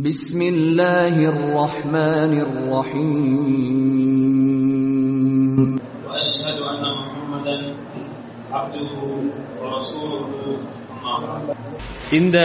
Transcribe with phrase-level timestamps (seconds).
[0.00, 3.06] بسم الله الرحمن الرحيم
[6.08, 7.56] واشهد ان محمدا
[8.52, 8.92] عبده
[9.60, 10.44] ورسوله
[10.92, 11.46] اما بعد
[12.18, 12.38] இந்த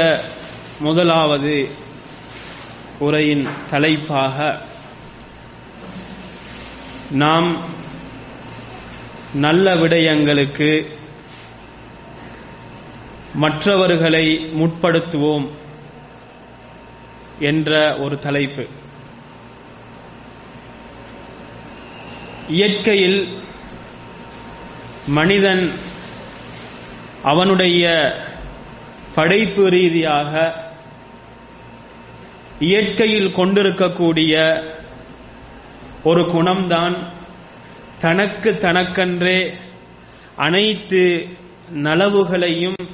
[0.80, 1.56] முதலாவது
[3.00, 4.38] உரையின் தலைப்பாக
[7.24, 7.50] நாம்
[9.46, 10.70] நல்ல விடயங்களுக்கு
[13.44, 14.26] மற்றவர்களை
[14.60, 15.46] முற்படுத்துவோம்
[17.40, 18.68] என்ற ஒரு தலைப்பு.
[22.48, 23.28] இயற்கையில்
[25.08, 25.72] மனிதன்
[27.24, 28.14] அவனுடைய
[29.16, 30.54] படைப்பு ரீதியாக
[32.60, 34.64] இயற்கையில் கொண்டிருக்கக்கூடிய
[36.04, 37.08] ஒரு குணம்தான்
[37.98, 39.54] தனக்கு தனக்கென்றே
[40.36, 41.28] அனைத்து
[41.70, 42.90] நலவுகளையும்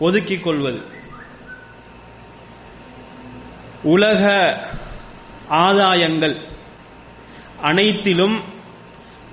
[0.00, 1.00] ஒதுக்கிக் கொள்வது.
[3.82, 4.22] உலக
[5.66, 6.36] ஆதாயங்கள்
[7.70, 8.36] அனைத்திலும்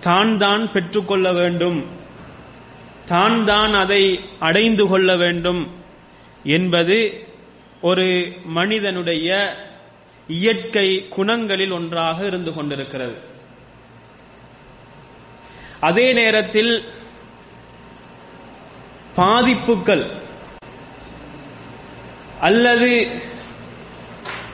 [0.05, 1.79] தான் தான் பெற்றுக்கொள்ள வேண்டும்.
[3.05, 4.03] தான் தான் அதை
[4.39, 5.61] அடைந்து கொள்ள வேண்டும்
[6.55, 6.97] என்பது
[7.81, 8.07] ஒரு
[8.57, 9.29] மனிதனுடைய
[10.27, 13.17] இயற்கை குணங்களில் ஒன்றாக இருந்து கொண்டிருக்கிறது.
[15.79, 16.73] அதே நேரத்தில்
[19.15, 20.05] பாதிப்புகள்
[22.47, 22.91] அல்லது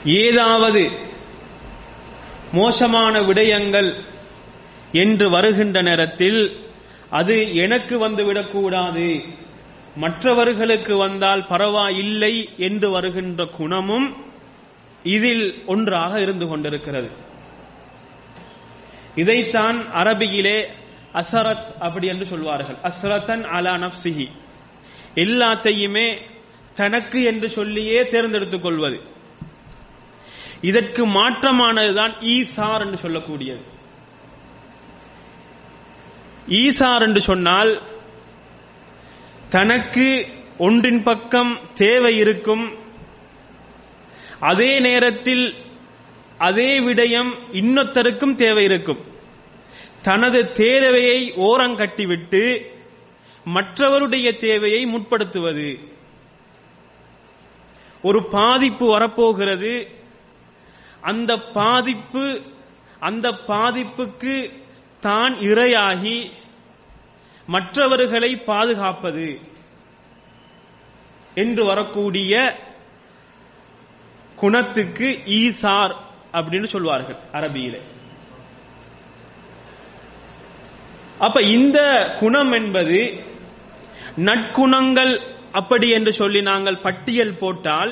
[0.05, 0.89] ஏதாவது
[2.51, 3.93] மோசமான விடயங்கள்
[4.91, 6.59] என்று வருகின்ற நேரத்தில்
[7.09, 9.33] அது எனக்கு வந்துவிடக்கூடாது
[9.95, 14.33] மற்றவர்களுக்கு வந்தால் பரவாயில்லை என்று வருகின்ற குணமும்
[15.03, 17.09] இதில் ஒன்றாக இருந்து கொண்டிருக்கிறது.
[19.15, 20.67] இதைத்தான் அரபியிலே
[21.13, 22.75] அசரத் அப்படி என்று சொல்வார்கள்.
[22.83, 24.27] அசரத்தன் அலா நப்சிஹி
[25.15, 26.17] எல்லாத்தையுமே
[26.73, 29.01] தனக்கு என்று சொல்லியே தேர்ந்தெடுத்துக் கொள்வது.
[30.61, 33.63] இதற்கு மாற்றமானதுதான் ஈசார் என்று சொல்லக்கூடியது.
[36.47, 37.81] ஈசார் என்று சொன்னால்
[39.49, 40.25] தனக்கு
[40.57, 42.77] ஒன்றின் பக்கம் தேவை இருக்கும்
[44.39, 45.55] அதே நேரத்தில்
[46.37, 48.99] அதே விடயம் இன்னொத்தருக்கும் தேவை இருக்கும்.
[50.01, 52.65] தனது தேவையை ஓரங்கட்டிவிட்டு
[53.45, 55.79] மற்றவருடைய தேவையை முற்படுத்துவது.
[58.01, 59.94] ஒரு பாதிப்பு வரப்போகிறது
[61.05, 62.25] அந்த பாதிப்பு
[62.99, 64.35] அந்த பாதிப்புக்கு
[65.03, 66.17] தான் இரையாகி
[67.47, 69.27] மற்றவர்களை பாதுகாப்பது
[71.35, 72.33] என்று வரக்கூடிய
[74.35, 75.07] குணத்துக்கு
[75.39, 75.93] ஈசார்
[76.33, 77.75] அப்படின்னு சொல்வார்கள் அரபியில.
[81.19, 81.79] அப்ப இந்த
[82.19, 82.99] குணம் என்பது
[84.17, 85.13] நற்குணங்கள்
[85.51, 87.91] அப்படி என்று சொல்லி நாங்கள் பட்டியல் போட்டால்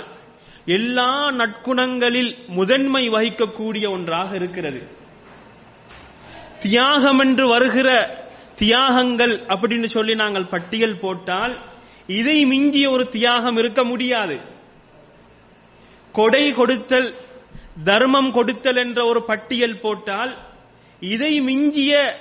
[0.66, 4.88] எல்லா நற்குணங்களில் முதன்மை வகிக்கக்கூடிய ஒன்றாக இருக்கிறது.
[6.59, 7.90] தியாகம் என்று வருகிற
[8.56, 11.59] தியாகங்கள் அப்படின்னு சொல்லி நாங்கள் பட்டியல் போட்டால்
[12.07, 14.40] இதை மிஞ்சிய ஒரு தியாகம் இருக்க முடியாது.
[16.12, 17.16] கொடை கொடுத்தல்
[17.84, 20.38] தர்மம் கொடுத்தல் என்ற ஒரு பட்டியல் போட்டால்
[21.00, 22.18] இதை மிஞ்சிய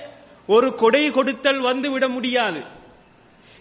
[0.47, 2.63] ஒரு கொடை கொடுத்தல் வந்துவிட முடியாது.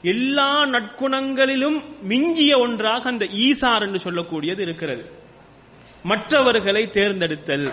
[0.02, 5.12] எல்லா நற்குணங்களிலும் மிஞ்சிய ஒன்றாக அந்த ஈசார் என்று சொல்லக்கூடியது இருக்கிறது.
[6.02, 7.72] மற்றவர்களை தேர்ந்தெடுத்தல்.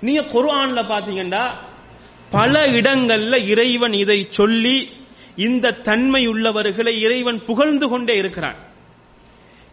[0.00, 1.54] நீங்க குர்ஆன்ல பாத்தீங்கன்னா
[2.30, 4.88] பல இடங்கள்ல இறைவன் இதை சொல்லி
[5.36, 8.56] இந்த தன்மை உள்ளவர்களை இறைவன் புகழ்ந்து கொண்டே இருக்கிறான்.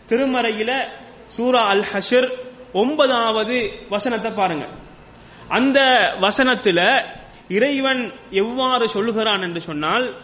[0.07, 0.87] திருமறையில
[1.25, 2.29] சூரா அல் ஹஷர்
[2.73, 4.67] ஒன்பதாவது வசனத்தை பாருங்க.
[5.47, 5.79] அந்த
[6.21, 7.05] வசனத்துல
[7.47, 10.15] இறைவன் எவ்வாறு சொல்லுகிறான் என்று சொன்னால்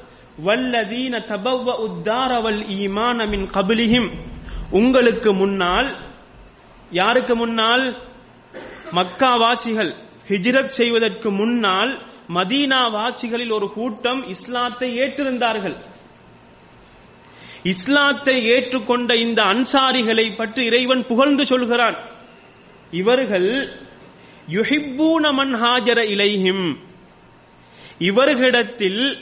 [0.44, 4.10] வல்லதீன தபவ உத்தாரவல் ஈமானமின் கபிலிஹிம்.
[4.72, 5.96] உங்களுக்கு முன்னால்
[6.92, 7.98] யாருக்கு முன்னால்?
[8.92, 9.96] மக்கா வாசிகள்
[10.28, 15.76] ஹிஜ்ரத் செய்வதற்கு முன்னால் மதீனா வாசிகளில் ஒரு கூட்டம் இஸ்லாத்தை ஏற்றிருந்தார்கள்.
[17.64, 21.96] இஸ்லாத்தை ஏற்றுக்கொண்ட இந்த அன்சாரிகளை பற்றி இறைவன் புகழ்ந்து சொல்கிறான்.
[22.92, 23.70] இவர்கள்
[24.50, 26.78] யுஹிப்பூன மன் ஹாஜர இலைஹிம்.
[28.00, 29.18] இவர்களிடத்தில்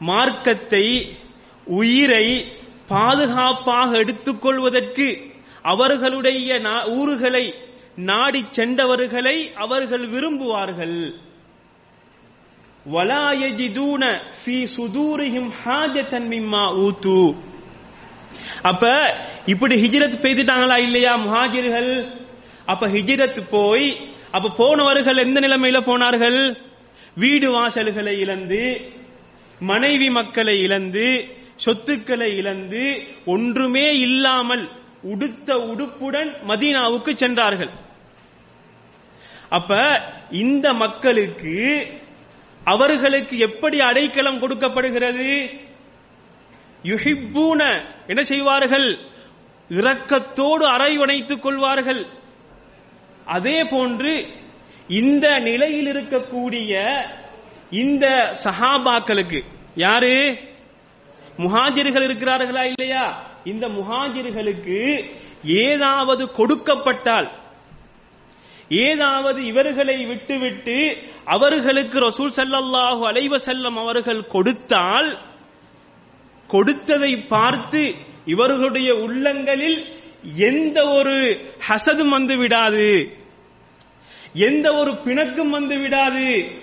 [0.00, 1.16] மார்க்கத்தை
[1.64, 2.44] உயிரை
[2.88, 5.32] பாதுகாப்பாக எடுத்துக்கொள்வதற்கு
[5.62, 7.54] அவர்களுடைய நா- ஊர்களை
[7.96, 11.12] நாடி சென்றவர்களை அவர்கள் விரும்புவார்கள்.
[12.92, 17.36] வலாயஜிதூன சுதூரிஹிம் ஹாஜத்தன் மிம்மா ஊத்து.
[18.62, 19.14] அப்ப
[19.46, 22.18] இப்படி ஹிஜ்ரத் பெய்துட்டாங்களா இல்லையா முஹாஜிர்கள்?
[22.66, 23.96] அப்ப ஹிஜ்ரத் போய்
[24.30, 26.56] அப்ப போனவர்கள் எந்த நிலைமையில போனார்கள்?
[27.14, 28.92] வீடு வாசல்களை இழந்து
[29.60, 31.24] மனைவி மக்களை இழந்து
[31.56, 34.68] சொத்துக்களை இழந்து ஒன்றுமே இல்லாமல்
[35.02, 37.70] உடுத்த உடுப்புடன் மதீனாவுக்கு சென்றார்கள்.
[39.48, 41.86] அப்ப இந்த மக்களுக்கு
[42.64, 45.50] அவர்களுக்கு எப்படி அடைக்கலம் கொடுக்கப்படுகிறது?
[46.82, 48.98] யுஹிப்பூன என்ன செய்வார்கள்?
[49.70, 52.06] இரக்கத்தோடு அரைவணைத்துக் கொள்வார்கள்.
[53.24, 54.26] அதே போன்று
[54.88, 56.72] இந்த நிலையில் இருக்கக்கூடிய
[57.70, 59.44] இந்த சஹாபாக்களுக்கு
[59.74, 60.36] யாரு?
[61.38, 63.34] முஹாஜிர்கள் இருக்கிறார்களா இல்லையா?
[63.44, 65.06] இந்த முஹாஜிர்களுக்கு
[65.44, 67.30] ஏதாவது கொடுக்கப்பட்டால்
[68.68, 75.18] ஏதாவது இவர்களை விட்டுவிட்டு அவர்களுக்கு ரசூல் ஸல்லல்லாஹு அலைவ செல்லம் அவர்கள் கொடுத்தால்
[76.46, 77.94] கொடுத்ததை பார்த்து
[78.24, 79.86] இவர்களுடைய உள்ளங்களில்
[80.34, 83.10] எந்த ஒரு ஹசதும் வந்து விடாது.
[84.34, 86.58] எந்த ஒரு பிணக்கும் வந்து விடாது.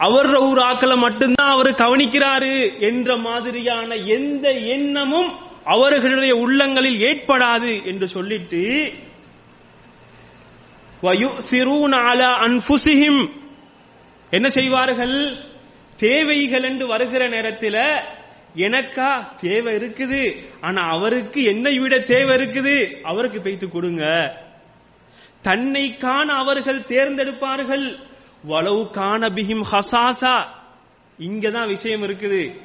[0.00, 5.32] அவர் ஒரு ஆக்களை மட்டும்தான் அவர் கவனிக்கிறாரு என்ற மாதிரியான எந்த எண்ணமும்
[5.64, 8.92] அவர்களுடைய உள்ளங்களில் ஏற்படாது என்று சொல்லிட்டு
[11.02, 11.92] வயுசிரூன
[12.46, 13.28] அன்ஃபுசிஹிம்.
[14.30, 15.36] என்ன செய்வார்கள்?
[15.96, 17.78] தேவைகள் என்று வருகிற நேரத்தில்
[18.56, 20.36] எனக்கா தேவை இருக்குது.
[20.60, 23.00] ஆனா அவருக்கு என்னை விட தேவை இருக்குது.
[23.02, 24.04] அவருக்கு பேய்த்து கொடுங்க.
[25.44, 28.08] தன்னைக்கான அவர்கள் தேர்ந்தெடுப்பார்கள்.
[28.48, 30.46] வளவு காண பிஹிம் ஹசாசா.
[31.18, 32.60] இங்கதான் விஷயம் இருக்குது.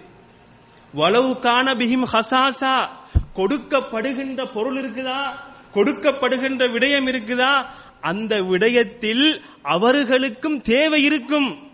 [0.95, 2.89] வளவு காண பிஹிம் ஹசாசா.
[3.35, 5.35] கொடுக்கப்படுகின்ற பொருள் இருக்குதா?
[5.73, 7.65] கொடுக்கப்படுகின்ற விடயம் இருக்குதா?
[8.01, 11.71] அந்த விடயத்தில் அவர்களுக்கும் தேவை இருக்கும்.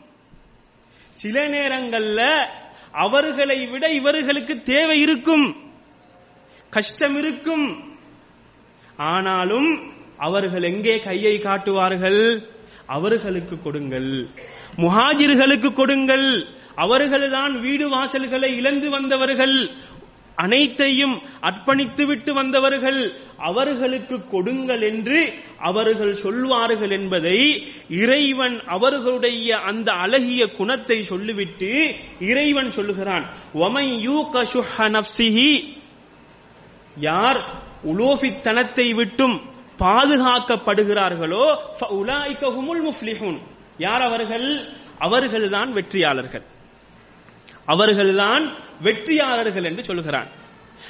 [1.09, 2.45] சில நேரங்கள்ல
[2.91, 5.55] அவர்களை விட இவர்களுக்கு தேவை இருக்கும்.
[6.69, 7.97] கஷ்டம் இருக்கும்.
[8.97, 12.59] ஆனாலும் அவர்கள் எங்கே கையை காட்டுவார்கள்?
[12.95, 14.11] அவர்களுக்கு கொடுங்கள்.
[14.77, 16.27] முஹாஜிர்களுக்கு கொடுங்கள்.
[16.75, 19.57] அவர்கள்தான் வீடு வாசல்களை இழந்து வந்தவர்கள்.
[20.35, 22.99] அனைத்தையும் அர்ப்பணித்து விட்டு வந்தவர்கள்.
[23.49, 25.19] அவர்களுக்கு கொடுங்கள் என்று
[25.69, 27.39] அவர்கள் சொல்வார்கள் என்பதை
[27.89, 31.71] இறைவன் அவர்களுடைய அந்த அழகிய குணத்தை சொல்லிவிட்டு
[32.19, 33.25] இறைவன் சொல்லுகிறான்.
[36.99, 37.39] யார்
[37.91, 39.37] உலோபித்தனத்தை விட்டும்
[39.81, 41.57] பாதுகாக்கப்படுகிறார்களோ
[42.87, 43.39] முஃப்லிஹூன்.
[43.77, 44.65] யார் அவர்கள்?
[44.99, 46.43] அவர்கள்தான் வெற்றியாளர்கள்.
[47.65, 50.27] அவர்கள்தான் வெற்றியாளர்கள் என்று சொல்கிறான்.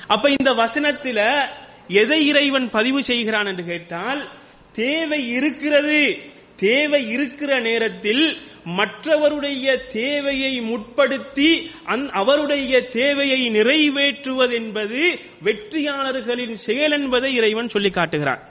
[0.08, 1.48] அப்ப இந்த வசனத்தில
[1.88, 4.30] எதை இறைவன் பதிவு செய்கிறான் என்று கேட்டால்
[4.72, 6.18] தேவை இருக்கிறது.
[6.56, 11.72] தேவை இருக்கிற நேரத்தில் மற்றவருடைய தேவையை முற்படுத்தி
[12.12, 18.51] அவருடைய தேவையை நிறைவேற்றுவது என்பது வெற்றியாளர்களின் செயல் என்பதை இறைவன் சொல்லி காட்டுகிறான்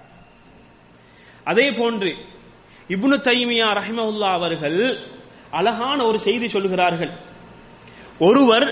[1.50, 2.12] அதே போன்று
[2.94, 4.78] இப்னு தைமியா ரஹிமவுல்லா அவர்கள்
[5.58, 7.12] அழகான ஒரு செய்தி சொல்கிறார்கள்
[8.26, 8.66] ஒருவர்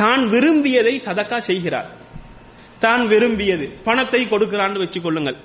[0.00, 1.88] தான் விரும்பியதை சதக்கா செய்கிறார்.
[2.84, 5.38] தான் விரும்பியது பணத்தை கொடுக்கிறான்னு வச்சுக்கொள்ளுங்கள்.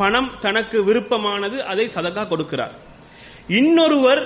[0.00, 2.74] பணம் தனக்கு விருப்பமானது அதை சதக்கா கொடுக்கிறார்.
[3.60, 4.22] இன்னொருவர்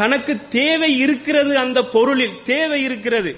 [0.00, 3.32] தனக்கு தேவை இருக்கிறது அந்த பொருளில் தேவை இருக்கிறது.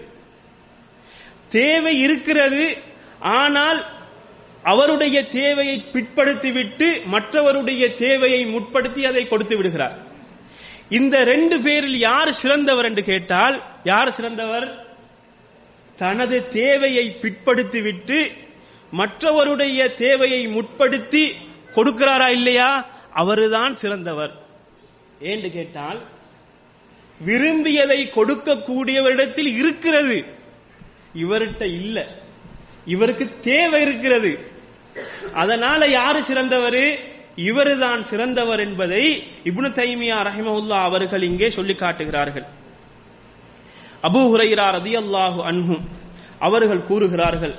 [1.57, 2.65] தேவை இருக்கிறது
[3.39, 3.81] ஆனால்
[4.63, 9.99] அவருடைய தேவையை பிற்படுத்திவிட்டு மற்றவருடைய தேவையை முற்படுத்தி அதை கொடுத்து விடுகிறார்.
[10.89, 14.87] இந்த ரெண்டு பேரில் யார் சிறந்தவர் என்று கேட்டால் யார் சிறந்தவர்?
[15.97, 18.33] தனது தேவையை பிற்படுத்திவிட்டு
[18.93, 21.33] மற்றவருடைய தேவையை முற்படுத்தி
[21.75, 22.87] கொடுக்கிறாரா இல்லையா?
[23.15, 24.33] அவருதான் சிறந்தவர்.
[25.21, 26.03] ஏன்னு கேட்டால்
[27.25, 30.25] விரும்பியதை கொடுக்கக்கூடியவரிடத்தில் இருக்கிறது.
[31.15, 32.27] இவர்கிட்ட இல்லை.
[32.89, 34.33] இவருக்கு தேவை இருக்கிறது.
[35.35, 36.81] அதனால யாரு சிறந்தவர்?
[37.49, 39.05] இவருதான் சிறந்தவர் என்பதை
[39.45, 42.47] இப்னு தைமியா ரஹிமவுல்லா அவர்கள் இங்கே சொல்லி காட்டுகிறார்கள்.
[44.03, 45.85] அபு ஹுரைரா ரதியல்லாஹு அன்ஹும்
[46.39, 47.55] அவர்கள் கூறுகிறார்கள்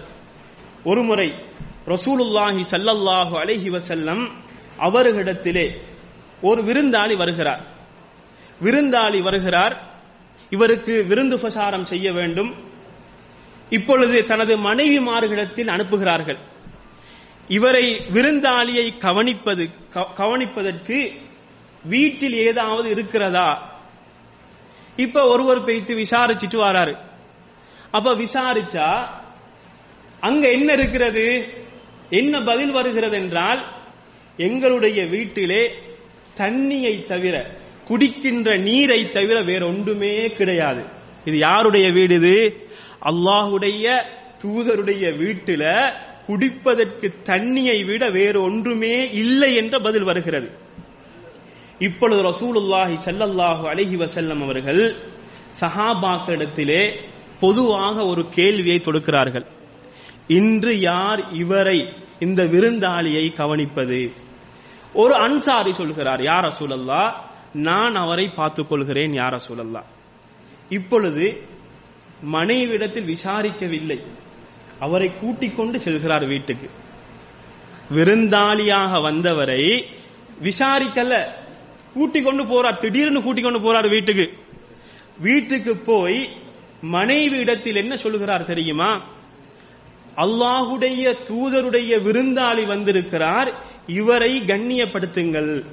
[0.83, 1.29] ஒருமுறை
[1.87, 4.23] ரசூலுல்லாஹி சல்லல்லாஹு அலைஹி வசல்லம்
[4.79, 5.67] அவர்களிடத்திலே
[6.41, 7.63] ஒரு விருந்தாளி வருகிறார்.
[8.61, 9.75] விருந்தாளி வருகிறார்.
[10.49, 12.68] இவருக்கு விருந்து பிரசாரம் செய்ய வேண்டும்.
[13.69, 16.37] இப்பொழுது தனது மனைவிமார்களிடத்தில் அனுப்புகிறார்கள்.
[17.47, 21.11] இவரை விருந்தாளியை கவனிப்பது கவனிப்பதற்கு
[21.83, 23.79] வீட்டில் ஏதாவது இருக்கிறதா?
[24.95, 26.97] இப்ப ஒருவர் பிரித்து விசாரிச்சுட்டு வராரு.
[27.91, 29.07] அப்ப விசாரிச்சா
[30.19, 31.53] அங்க என்ன இருக்கிறது?
[32.09, 33.65] என்ன பதில் வருகிறது என்றால்
[34.37, 35.73] எங்களுடைய வீட்டிலே
[36.37, 37.55] தண்ணியை தவிர
[37.87, 40.97] குடிக்கின்ற நீரை தவிர வேற ஒன்றுமே கிடையாது.
[41.25, 42.63] இது யாருடைய வீடு இது?
[43.01, 44.03] அல்லாஹுடைய
[44.43, 45.91] தூதருடைய வீட்டில
[46.27, 50.49] குடிப்பதற்கு தண்ணியை விட வேறு ஒன்றுமே இல்லை என்ற பதில் வருகிறது.
[51.79, 54.95] இப்பொழுது ரசூலுல்லாஹி சல்லல்லாஹு அலஹி வசல்லம் அவர்கள்
[55.61, 56.91] சஹாபாக்களிடத்திலே
[57.39, 59.45] பொதுவாக ஒரு கேள்வியை தொடுக்கிறார்கள்.
[60.27, 64.13] இன்று யார் இவரை இந்த விருந்தாளியை கவனிப்பது?
[64.93, 67.13] ஒரு அன்சாரி சொல்கிறார் யார் ரசூலல்லா
[67.53, 69.83] நான் அவரை பார்த்துக் கொள்கிறேன் யார் ரசூலல்லா
[70.69, 71.41] இப்பொழுது
[72.21, 73.99] மனைவிடத்தில் விசாரிக்கவில்லை.
[74.79, 76.69] அவரை கூட்டிக் கொண்டு செல்கிறார் வீட்டுக்கு.
[77.93, 79.85] விருந்தாளியாக வந்தவரை
[80.43, 81.31] விசாரிக்கல.
[81.93, 84.37] கூட்டிக் கொண்டு போறார் திடீர்னு கூட்டிக் கொண்டு போறார் வீட்டுக்கு.
[85.19, 86.29] வீட்டுக்கு போய்
[86.81, 89.03] மனைவி இடத்தில் என்ன சொல்லுகிறார் தெரியுமா?
[90.15, 93.53] அல்லாஹுடைய தூதருடைய விருந்தாளி வந்திருக்கிறார்
[93.87, 95.65] இவரை கண்ணியப்படுத்துங்கள்.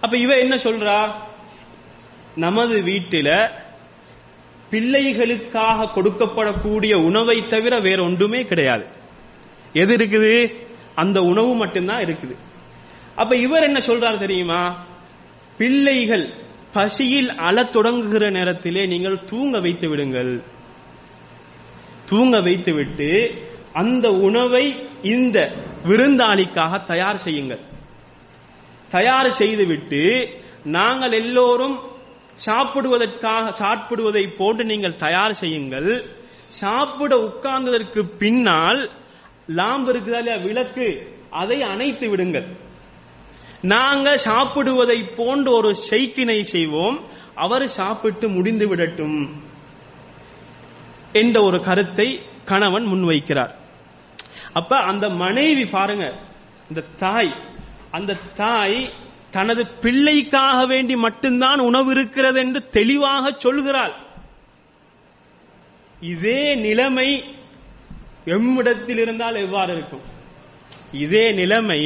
[0.00, 1.12] அப்ப இவ என்ன சொல்றா?
[2.36, 3.50] நமது வீட்டில
[4.74, 8.84] பிள்ளைகளுக்காக கொடுக்கப்படக்கூடிய உணவை தவிர வேற ஒன்றுமே கிடையாது.
[9.72, 10.54] எது இருக்குது?
[10.94, 12.36] அந்த உணவு மட்டும்தான் இருக்குது.
[13.14, 14.86] அப்ப இவர் என்ன சொல்றாரு தெரியுமா?
[15.58, 16.28] பிள்ளைகள்
[16.72, 20.42] பசியில் அழத் தொடங்குகிற நேரத்திலே நீங்கள் தூங்க வைத்து விடுங்கள்.
[22.06, 23.30] தூங்க வைத்துவிட்டு
[23.72, 25.52] அந்த உணவை இந்த
[25.84, 27.60] விருந்தாளிக்காக தயார் செய்யுங்கள்.
[28.88, 30.28] தயார் செய்துவிட்டு
[30.64, 31.80] நாங்கள் எல்லோரும்
[32.34, 36.04] சாப்பிடுவதற்காக சாப்பிடுவதை போன்று நீங்கள் தயார் செய்யுங்கள்.
[36.48, 38.90] சாப்பிட உட்கார்ந்ததற்கு பின்னால்
[39.48, 41.16] லாம்பு இருக்குதா இல்லையா விளக்கு?
[41.30, 42.46] அதை அணைத்து விடுங்கள்.
[43.60, 47.00] நாங்க சாப்பிடுவதை போன்ற ஒரு செய்கினை செய்வோம்.
[47.34, 49.42] அவர் சாப்பிட்டு முடிந்து விடட்டும்
[51.12, 53.54] என்ற ஒரு கருத்தை கணவன் முன்வைக்கிறார்.
[54.52, 56.20] அப்ப அந்த மனைவி பாருங்க
[56.68, 57.34] இந்த தாய்
[57.90, 58.90] அந்த தாய்
[59.34, 63.94] தனது பிள்ளைக்காக வேண்டி மட்டும்தான் உணவு இருக்கிறது என்று தெளிவாக சொல்கிறாள்.
[66.00, 67.24] இதே நிலைமை
[68.24, 70.04] எம்மிடத்தில் இருந்தால் எவ்வாறு இருக்கும்?
[70.92, 71.80] இதே நிலைமை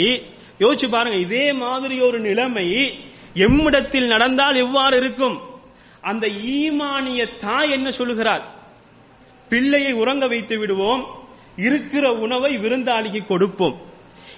[0.58, 2.66] யோசிச்சு பாருங்க இதே மாதிரி ஒரு நிலைமை
[3.34, 5.36] எம்மிடத்தில் நடந்தால் எவ்வாறு இருக்கும்?
[6.00, 8.44] அந்த ஈமானிய தாய் என்ன சொல்லுகிறாள்
[9.48, 11.04] பிள்ளையை உறங்க வைத்து விடுவோம்
[11.56, 13.76] இருக்கிற உணவை விருந்தாளிக்கு கொடுப்போம்.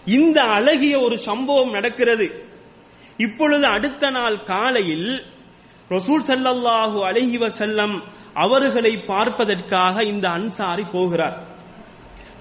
[0.06, 2.28] இந்த அழகிய ஒரு சம்பவம் நடக்கிறது.
[3.24, 5.10] இப்பொழுது அடுத்த நாள் காலையில்
[5.90, 7.94] ரசூல் சல்லல்லாஹு அலஹி வசல்லம்
[8.44, 11.36] அவர்களை பார்ப்பதற்காக இந்த அன்சாரி போகிறார்.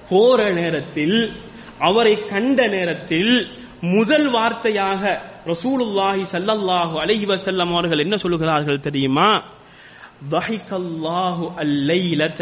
[0.10, 1.20] போற நேரத்தில்
[1.88, 3.34] அவரை கண்ட நேரத்தில்
[3.96, 5.04] முதல் வார்த்தையாக
[5.52, 9.30] ரசூலுல்லாஹி சல்லல்லாஹு அலஹி வசல்லம் அவர்கள் என்ன சொல்லுகிறார்கள் தெரியுமா?
[10.36, 12.40] தஹிகல்லாஹு அல்லைலத.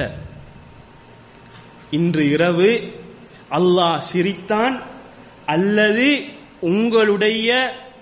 [1.98, 2.72] இன்று இரவு
[3.58, 4.76] அல்லாஹ் சிரித்தான்
[5.56, 6.08] அல்லது
[6.70, 7.50] உங்களுடைய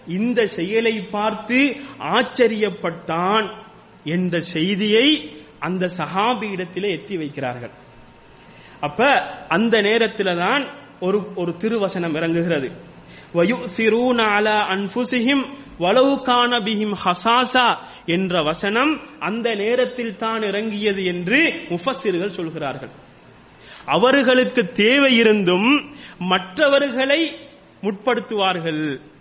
[0.08, 3.48] இந்த செயலை பார்த்து ஆச்சரியப்பட்டான்
[4.04, 7.72] என்ற செய்தியை அந்த சஹாபியிடத்திலே எத்தி வைக்கிறார்கள்.
[8.80, 10.70] அப்ப அந்த நேரத்தில் தான்
[11.00, 12.70] ஒரு ஒரு திருவசனம் இறங்குகிறது.
[13.34, 15.44] வயு சிறுநால அன்ஃபுசிஹிம்
[15.80, 22.90] வலவு கான பிஹிம் ஹசாசா என்ற வசனம் அந்த நேரத்தில் தான் இறங்கியது என்று முஃபசிர்கள் சொல்கிறார்கள்.
[23.86, 27.36] அவர்களுக்கு தேவை இருந்தும் மற்றவர்களை
[27.84, 29.15] முற்படுத்துவார்கள்.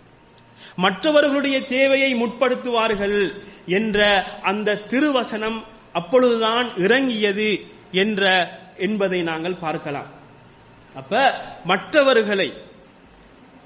[0.75, 3.33] மற்றவர்களுடைய தேவையை முற்படுத்துவார்கள்
[3.65, 3.99] என்ற
[4.41, 5.59] அந்த திருவசனம்
[5.93, 7.49] அப்பொழுதுதான் இறங்கியது
[7.91, 8.23] என்ற
[8.77, 10.09] என்பதை நாங்கள் பார்க்கலாம்.
[10.95, 11.33] அப்ப
[11.65, 12.53] மற்றவர்களை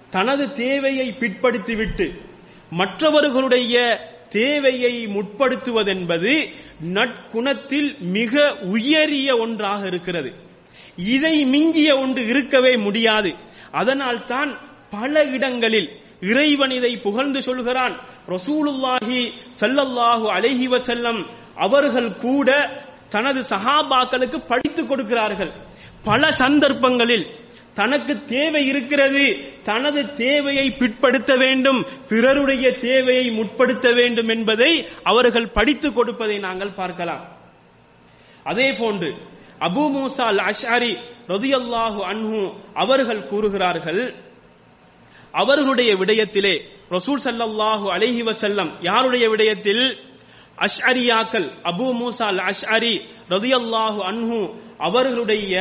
[0.09, 2.07] தனது தேவையை பிற்படுத்திவிட்டு
[2.69, 3.75] மற்றவர்களுடைய
[4.29, 6.33] தேவையை முற்படுத்துவதென்பது
[6.93, 10.33] நற்குணத்தில் மிக உயரிய ஒன்றாக இருக்கிறது.
[10.95, 13.35] இதை மிஞ்சிய ஒன்று இருக்கவே முடியாது.
[13.71, 14.51] அதனால் தான்
[14.91, 15.89] பல இடங்களில்
[16.21, 17.95] இறைவன் இதை புகழ்ந்து சொல்கிறான்.
[18.35, 19.19] ரசூலுல்லாஹி
[19.61, 21.19] சல்லல்லாஹு அலைஹி வசல்லம்
[21.65, 22.49] அவர்கள் கூட
[23.09, 25.51] தனது சகாபாக்களுக்கு படித்துக் கொடுக்கிறார்கள்.
[26.03, 27.25] பல சந்தர்ப்பங்களில்
[27.73, 29.25] தனக்கு தேவை இருக்கிறது
[29.63, 34.71] தனது தேவையை பிற்படுத்த வேண்டும் பிறருடைய தேவையை முற்படுத்த வேண்டும் என்பதை
[35.03, 37.23] அவர்கள் படித்துக் கொடுப்பதை நாங்கள் பார்க்கலாம்.
[38.43, 39.09] அதே போன்று
[39.67, 40.93] அபு மூசா அல் அஷாரி
[41.33, 42.41] ரதியல்லாஹு அன்ஹு
[42.73, 44.01] அவர்கள் கூறுகிறார்கள்
[45.33, 46.55] அவர்களுடைய விடயத்திலே
[46.89, 49.83] ரசூல் சல்லாஹு அலஹி வசல்லம் யாருடைய விடயத்தில்?
[50.57, 52.95] அஷ்அரியாக்கள் அபு மூசால் அஷ்அரி
[53.29, 54.39] ரதியல்லாஹு அன்ஹு
[54.77, 55.55] அவர்களுடைய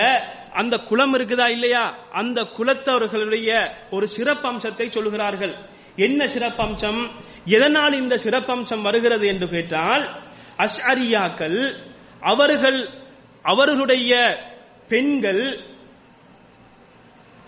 [0.52, 2.08] அந்த குலம் இருக்குதா இல்லையா?
[2.12, 3.50] அந்த குலத்தவர்களுடைய
[3.90, 5.54] ஒரு சிறப்பம்சத்தை சொல்கிறார்கள்.
[5.96, 7.00] என்ன சிறப்பம்சம்?
[7.44, 10.04] எதனால் இந்த சிறப்பம்சம் வருகிறது என்று கேட்டால்
[10.58, 11.58] அஷ்அரியாக்கள்
[12.22, 12.88] அவர்கள்
[13.44, 14.12] அவர்களுடைய
[14.88, 15.44] பெண்கள்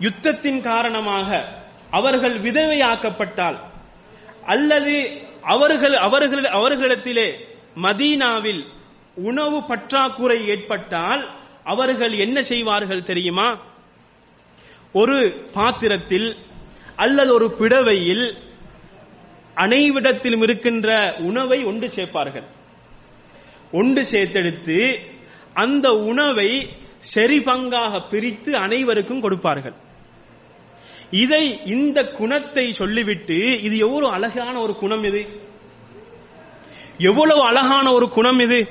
[0.00, 1.59] யுத்தத்தின் காரணமாக
[1.90, 3.58] அவர்கள் விதவையாக்கப்பட்டால்
[4.46, 5.10] அல்லது
[5.42, 7.32] அவர்கள் அவர்கள் அவர்களிடத்திலே
[7.82, 8.62] மதீனாவில்
[9.14, 11.30] உணவு பற்றாக்குறை ஏற்பட்டால்
[11.64, 13.58] அவர்கள் என்ன செய்வார்கள் தெரியுமா?
[14.92, 16.36] ஒரு பாத்திரத்தில்
[16.96, 18.34] அல்லது ஒரு பிடவையில்
[19.54, 22.44] அனைவிடத்திலும் இருக்கின்ற உணவை ஒன்று சேர்ப்பார்கள்.
[23.72, 24.98] ஒன்று சேர்த்தெடுத்து
[25.54, 26.68] அந்த உணவை
[26.98, 29.74] சரி பங்காக பிரித்து அனைவருக்கும் கொடுப்பார்கள்.
[31.10, 35.26] இதை இந்த குணத்தை சொல்லிவிட்டு இது எவ்வளவு அழகான ஒரு குணம் இது?
[36.98, 38.66] எவ்வளவு அழகான ஒரு குணம் இது?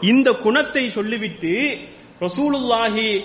[0.00, 1.78] இந்த குணத்தை சொல்லிவிட்டு
[2.20, 3.24] ரசூலுல்லாஹி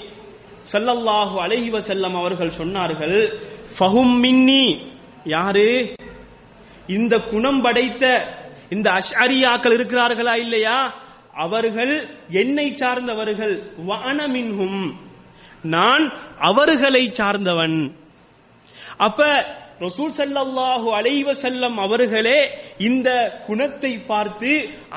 [0.71, 3.39] சல்லல்லாஹு அலைஹி செல்லம் அவர்கள் சொன்னார்கள்
[3.79, 4.81] ஃபஹும் மின்னி.
[5.23, 5.95] யாரு?
[6.87, 8.25] இந்த குணம் படைத்த
[8.69, 10.93] இந்த அஷ்அரியாக்கள் இருக்கிறார்களா இல்லையா?
[11.33, 13.73] அவர்கள் என்னை சார்ந்தவர்கள்.
[13.87, 14.93] வானமின்ஹும்
[15.61, 18.00] நான் அவர்களை சார்ந்தவன்.
[19.07, 19.19] அப்ப
[19.83, 22.39] ரசூல் சல்லாஹு அலைவ செல்லம் அவர்களே
[22.87, 23.09] இந்த
[23.45, 24.51] குணத்தை பார்த்து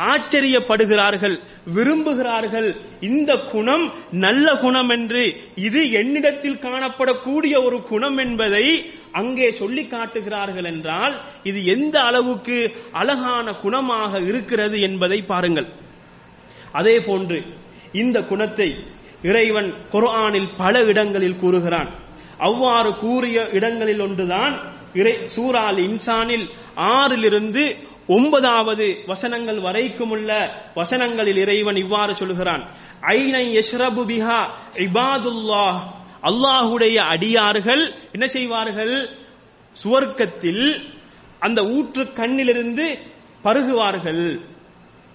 [0.09, 1.37] ஆச்சரியப்படுகிறார்கள்
[1.77, 2.69] விரும்புகிறார்கள்.
[3.09, 3.85] இந்த குணம்
[4.25, 5.23] நல்ல குணம் என்று
[5.67, 8.67] இது என்னிடத்தில் காணப்படக்கூடிய ஒரு குணம் என்பதை
[9.21, 11.17] அங்கே சொல்லி காட்டுகிறார்கள் என்றால்
[11.51, 12.59] இது எந்த அளவுக்கு
[13.03, 15.69] அழகான குணமாக இருக்கிறது என்பதை பாருங்கள்.
[16.81, 17.41] அதே போன்று
[18.03, 18.71] இந்த குணத்தை
[19.31, 21.91] இறைவன் குர்ஆனில் பல இடங்களில் கூறுகிறான்.
[22.39, 25.29] அவ்வாறு கூறிய இடங்களில் ஒன்றுதான் இறை
[25.79, 27.77] இன்சானில் ஆறிலிருந்து
[28.09, 34.41] ஒன்பதாவது வசனங்கள் வரைக்கும் உள்ள வசனங்களில் இறைவன் இவ்வாறு சொல்கிறான் ஐனை யஷ்ரபு பிஹா
[34.75, 35.79] இபாதுல்லாஹ்.
[36.23, 39.09] அல்லாஹுடைய அடியார்கள் என்ன செய்வார்கள்?
[39.85, 40.85] சுவர்க்கத்தில்
[41.41, 42.99] அந்த ஊற்று கண்ணிலிருந்து
[43.45, 44.41] பருகுவார்கள்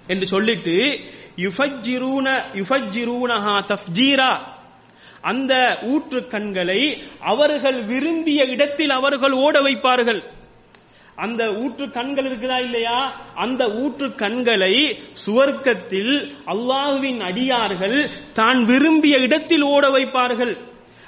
[0.08, 1.00] என்று சொல்லிட்டு
[1.38, 4.59] யுஃபஜ்ஜிரூன யுஃபஜ்ஜிரூனஹா தஃப்ஜீரா.
[5.22, 10.24] அந்த ஊற்று கண்களை அவர்கள் விரும்பிய இடத்தில் அவர்கள் ஓட வைப்பார்கள்.
[11.16, 13.16] அந்த ஊற்று கண்கள் இருக்குதா இல்லையா?
[13.36, 20.58] அந்த ஊற்று கண்களை சுவர்க்கத்தில் அல்லாஹுவின் அடியார்கள் தான் விரும்பிய இடத்தில் ஓட வைப்பார்கள்.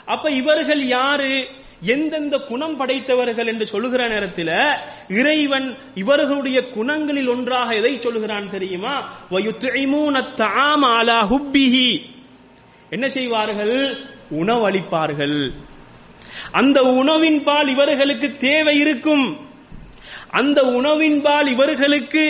[0.06, 1.48] அப்ப இவர்கள் யாரு?
[1.86, 4.78] எந்தெந்த குணம் படைத்தவர்கள் என்று சொல்லுகிற நேரத்தில்
[5.08, 9.12] இறைவன் இவர்களுடைய குணங்களில் ஒன்றாக எதை சொல்லுகிறான் தெரியுமா?
[12.92, 13.76] என்ன செய்வார்கள்?
[14.32, 15.38] உணவளிப்பார்கள்.
[16.52, 19.26] அந்த உணவின் பால் இவர்களுக்கு தேவை இருக்கும்.
[20.32, 22.24] அந்த உணவின் பால் இவர்களுக்கு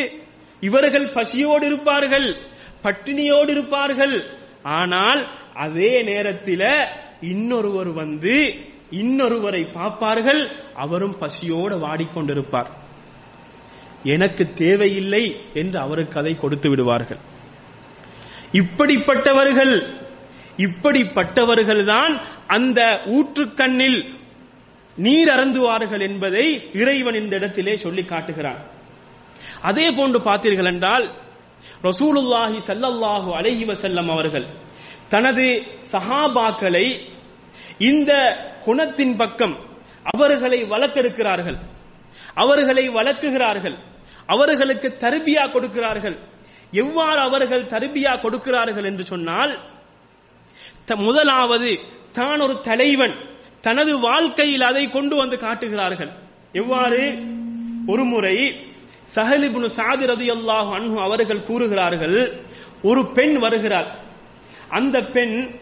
[0.60, 2.36] இவர்கள் பசியோடு இருப்பார்கள்
[2.84, 4.16] பட்டினியோடு இருப்பார்கள்.
[4.64, 5.22] ஆனால்
[5.56, 6.68] அதே நேரத்தில்
[7.22, 8.36] இன்னொருவர் வந்து
[8.92, 10.42] இன்னொருவரை பார்ப்பார்கள்
[10.76, 12.72] அவரும் பசியோடு வாடிக்கொண்டிருப்பார்.
[14.04, 17.22] எனக்கு தேவையில்லை என்று அவருக்கு அதை கொடுத்து விடுவார்கள்.
[18.52, 19.76] இப்படிப்பட்டவர்கள்
[20.66, 22.14] இப்படிப்பட்டவர்கள்தான்
[22.56, 22.80] அந்த
[23.18, 24.00] ஊற்றுக்கண்ணில்
[24.98, 26.46] நீர் அருந்துவார்கள் என்பதை
[26.82, 28.62] இறைவன் இந்த இடத்திலே சொல்லி காட்டுகிறான்.
[29.70, 31.06] அதே போன்று பார்த்தீர்கள் என்றால்
[31.90, 34.48] ரசூலுல்லாஹி சல்லல்லாஹு அலஹி வசல்லம் அவர்கள்
[35.14, 35.46] தனது
[35.92, 36.86] சஹாபாக்களை
[37.90, 38.12] இந்த
[38.66, 39.56] குணத்தின் பக்கம்
[40.14, 41.58] அவர்களை வளர்த்திருக்கிறார்கள்.
[42.44, 43.78] அவர்களை வளர்க்குகிறார்கள்
[44.34, 46.18] அவர்களுக்கு தருபியா கொடுக்கிறார்கள்.
[46.84, 49.54] எவ்வாறு அவர்கள் தருபியா கொடுக்கிறார்கள் என்று சொன்னால்
[50.96, 51.80] முதலாவது
[52.12, 53.16] தான் ஒரு தலைவன்
[53.62, 56.12] தனது வாழ்க்கையில் அதை கொண்டு வந்து காட்டுகிறார்கள்.
[56.52, 57.02] எவ்வாறு?
[57.88, 58.36] ஒரு முறை
[59.16, 62.42] சஹலிபுனு சாதி ரதி அல்லாஹு அன்ஹு அவர்கள் கூறுகிறார்கள்
[62.82, 63.90] ஒரு பெண் வருகிறார்
[64.70, 65.56] அந்த பெண்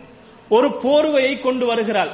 [0.50, 2.12] ஒரு போர்வையை கொண்டு வருகிறாள்.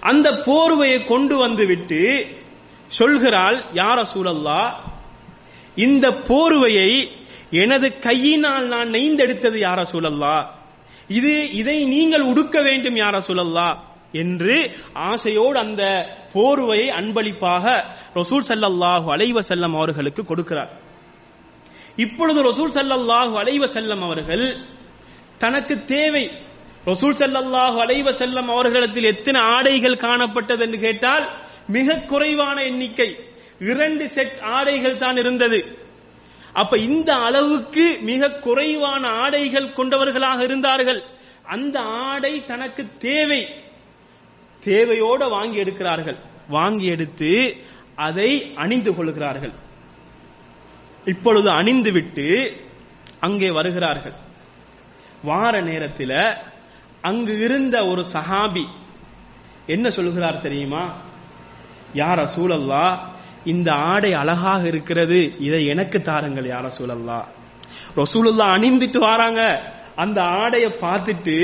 [0.00, 2.00] அந்த போர்வையை கொண்டு வந்துவிட்டு
[2.98, 4.72] சொல்கிறாள் யார சூழல்லா
[5.76, 7.08] இந்த போர்வையை
[7.50, 10.36] எனது கையினால் நான் நெய்ந்தெடுத்தது யார சூழல்லா
[11.08, 13.68] இது இதை நீங்கள் உடுக்க வேண்டும் யார சொல்லல்லா
[14.12, 14.56] என்று
[14.92, 15.82] ஆசையோடு அந்த
[16.34, 17.64] போர்வையை அன்பளிப்பாக
[18.14, 20.72] ரசூல் சல்லல்லாஹு அலைவ செல்லம் அவர்களுக்கு கொடுக்கிறார்.
[21.96, 24.46] இப்பொழுது ரசூல் சல்லல்லாஹு அலைவ செல்லம் அவர்கள்
[25.38, 26.30] தனக்கு தேவை
[26.84, 31.24] ரசூல் சல்லல்லாஹு அலைவ செல்லம் அவர்களிடத்தில் எத்தனை ஆடைகள் காணப்பட்டது என்று கேட்டால்
[31.66, 33.16] மிக குறைவான எண்ணிக்கை
[33.58, 35.58] இரண்டு செட் ஆடைகள் தான் இருந்தது.
[36.54, 41.02] அப்ப இந்த அளவுக்கு மிக குறைவான ஆடைகள் கொண்டவர்களாக இருந்தார்கள்.
[41.42, 43.46] அந்த ஆடை தனக்கு தேவை.
[44.64, 46.18] தேவையோட வாங்கி எடுக்கிறார்கள்.
[46.48, 47.56] வாங்கி எடுத்து
[47.96, 49.52] அதை அணிந்து கொள்கிறார்கள்.
[51.04, 52.56] இப்பொழுது அணிந்துவிட்டு
[53.20, 54.14] அங்கே வருகிறார்கள்.
[55.22, 56.34] வார நேரத்தில்
[57.00, 58.64] அங்கு இருந்த ஒரு சஹாபி
[59.66, 61.00] என்ன சொல்கிறார் தெரியுமா?
[61.94, 63.13] யார சூழல்லா
[63.44, 67.24] இந்த ஆடை அழகாக இருக்கிறது இதை எனக்கு தாருங்கள் யார சூழல்லா
[67.96, 69.40] ரசூலுல்லா அணிந்துட்டு வராங்க.
[69.96, 71.36] அந்த ஆடையை பார்த்துட்டு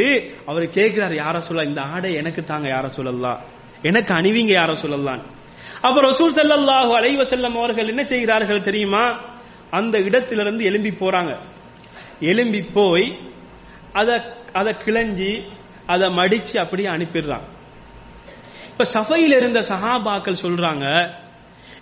[0.47, 3.41] அவர் கேட்கிறார் யார சொல்ல இந்த ஆடை எனக்கு தாங்க யார சொல்லலாம்
[3.83, 5.23] எனக்கு அணிவிங்க யார சொல்லலாம்
[5.83, 9.19] அப்ப ரசூல் சல்லல்லாஹு அலைவ செல்லம் அவர்கள் என்ன செய்கிறார்கள் தெரியுமா?
[9.71, 11.37] அந்த இடத்திலிருந்து எழும்பி போறாங்க.
[12.21, 13.19] எலும்பி போய்
[13.93, 15.43] அத அதை கிளஞ்சி
[15.87, 17.49] அதை மடிச்சு அப்படியே அனுப்பிடுறாங்க
[18.69, 20.87] இப்ப சபையில் இருந்த சஹாபாக்கள் சொல்றாங்க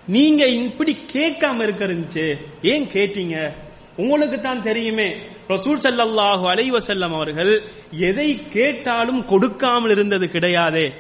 [0.07, 3.53] நீங்க இப்படி கேட்காம இருக்கிறிச்சு ஏன் கேட்டீங்க?
[3.97, 5.17] உங்களுக்கு தான் தெரியுமே.
[5.49, 10.93] ரசூல் செல்லல்லாஹு அலைஹி வஸல்லம் அவர்கள் எதை கேட்டாலும் கொடுக்காமல் இருந்தது கிடையாதே.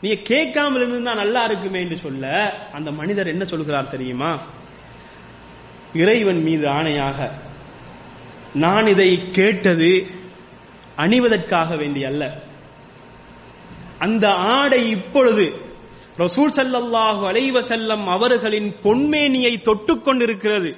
[0.00, 4.40] நீங்க கேட்காமல் இருந்தா நல்லா இருக்குமே என்று சொல்ல அந்த மனிதர் என்ன சொல்கிறார் தெரியுமா?
[5.94, 7.30] இறைவன் மீது ஆணையாக
[8.54, 10.06] நான் இதை கேட்டது
[10.96, 12.44] அணிவதற்காக வேண்டி அல்ல
[13.98, 15.65] அந்த ஆடை இப்பொழுது
[16.18, 20.70] ரசூல் ஸல்லல்லாஹு அலைஹி செல்லம் அவர்களின் பொன்மேனியை தொட்டுக்கொண்டிருக்கிறது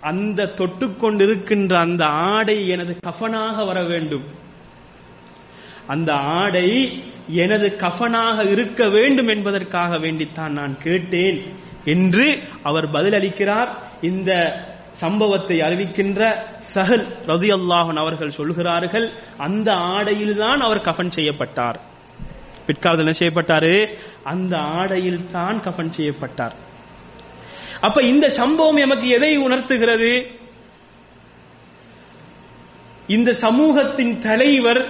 [0.00, 4.26] அந்த தொட்டுக்கொண்டிருக்கின்ற அந்த ஆடை எனது கஃனாக வர வேண்டும்.
[5.86, 6.68] அந்த ஆடை
[7.26, 11.38] எனது கஃனாக இருக்க வேண்டும் என்பதற்காக வேண்டித்தான் நான் கேட்டேன்
[11.84, 13.70] என்று அவர் பதிலளிக்கிறார்.
[14.00, 14.30] இந்த
[14.92, 16.20] சம்பவத்தை அறிவிக்கின்ற
[16.74, 21.80] சஹல் ரதியல்லாஹன் அவர்கள் சொல்கிறார்கள் அந்த ஆடையில்தான் அவர் கஃன் செய்யப்பட்டார்.
[22.68, 23.74] பிற்காலத்தில் என்ன செய்யப்பட்டாரு?
[24.24, 26.54] அந்த ஆடையில் தான் கபன் செய்யப்பட்டார்.
[27.80, 30.30] அப்ப இந்த சம்பவம் எமக்கு எதை உணர்த்துகிறது?
[33.06, 34.80] இந்த சமூகத்தின் தலைவர்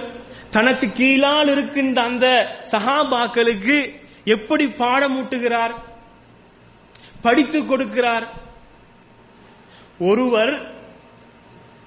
[0.49, 2.27] தனக்கு கீழால் இருக்கின்ற அந்த
[2.71, 3.77] சகாபாக்களுக்கு
[4.23, 5.75] எப்படி பாடமூட்டுகிறார்
[7.21, 8.27] படித்துக் கொடுக்கிறார்.
[9.99, 10.78] ஒருவர்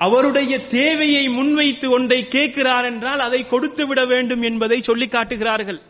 [0.04, 5.80] அவருடைய தேவையை முன்வைத்து ஒன்றை கேட்கிறார் என்றால் அதை கொடுத்து விட வேண்டும் என்பதை சொல்லி காட்டுகிறார்கள்.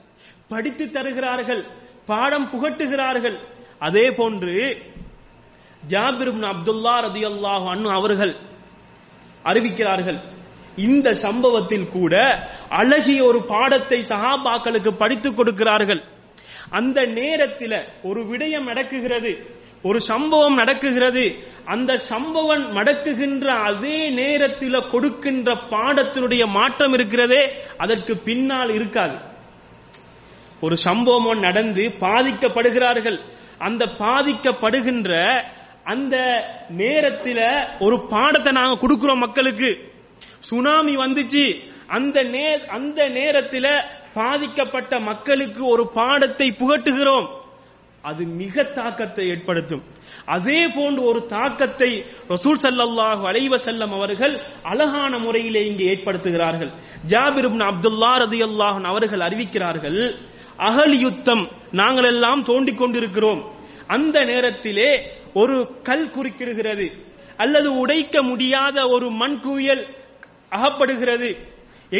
[0.48, 1.62] படித்து தருகிறார்கள்.
[2.06, 3.36] பாடம் புகட்டுகிறார்கள்.
[3.78, 4.54] அதே போன்று
[5.92, 8.34] ஜாபிர் இப்னு அப்துல்லா ரதியல்லாஹு அன்ஹு அவர்கள்
[9.44, 10.18] அறிவிக்கிறார்கள்.
[10.88, 12.14] இந்த சம்பவத்தில் கூட
[12.80, 16.02] அழகிய ஒரு பாடத்தை சஹாபாக்களுக்கு படித்துக் கொடுக்கிறார்கள்.
[16.70, 19.32] அந்த நேரத்தில் ஒரு விடயம் நடக்குகிறது.
[19.82, 21.50] ஒரு சம்பவம் நடக்குகிறது.
[21.64, 29.14] அந்த சம்பவம் நடக்குகின்ற அதே நேரத்தில் கொடுக்கின்ற பாடத்தினுடைய மாற்றம் இருக்கிறதே அதற்கு பின்னால் இருக்காது.
[30.60, 33.18] ஒரு சம்பவம் நடந்து பாதிக்கப்படுகிறார்கள்.
[33.58, 35.42] அந்த பாதிக்கப்படுகின்ற
[35.84, 37.44] அந்த நேரத்தில்
[37.80, 39.92] ஒரு பாடத்தை நாங்க கொடுக்கிறோம் மக்களுக்கு.
[40.40, 41.60] சுனாமி வந்துச்சு.
[41.86, 43.80] அந்த நே அந்த நேரத்தில்
[44.14, 47.40] பாதிக்கப்பட்ட மக்களுக்கு ஒரு பாடத்தை புகட்டுகிறோம்.
[48.02, 49.82] அது மிக தாக்கத்தை ஏற்படுத்தும்.
[50.26, 56.72] அதே போன்று ஒரு தாக்கத்தை ரசூல் சல்லல்லாஹு அலைவ செல்லம் அவர்கள் அழகான முறையிலே இங்கே ஏற்படுத்துகிறார்கள்.
[57.06, 58.12] ஜாபிர் அப்துல்லா அப்துல்லா
[58.50, 60.14] அல்லாஹன் அவர்கள் அறிவிக்கிறார்கள்
[60.56, 63.42] அகல் யுத்தம் நாங்கள் எல்லாம் தோண்டிக் கொண்டிருக்கிறோம்.
[63.86, 64.90] அந்த நேரத்திலே
[65.34, 66.86] ஒரு கல் குறுக்கிடுகிறது.
[67.36, 69.86] அல்லது உடைக்க முடியாத ஒரு மண் குவியல்
[70.52, 71.30] அகப்படுகிறது.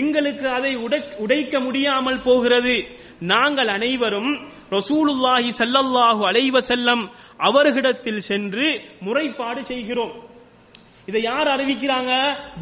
[0.00, 0.72] எங்களுக்கு அதை
[1.24, 2.74] உடைக்க முடியாமல் போகிறது.
[3.32, 4.30] நாங்கள் அனைவரும்
[4.76, 7.02] ரசூலுல்லாஹி சல்லல்லாஹு அலைவ செல்லம்
[7.48, 8.66] அவர்களிடத்தில் சென்று
[9.06, 10.14] முறைப்பாடு செய்கிறோம்.
[11.10, 12.12] இதை யார் அறிவிக்கிறாங்க?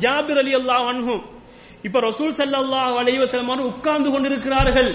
[0.05, 1.23] ஜாபிர் அலி அல்லாஹ் அன்ஹும்
[1.87, 4.93] இப்ப ரசூல் சல்லாஹ் அலைவ செல்லம் உட்கார்ந்து கொண்டிருக்கிறார்கள்.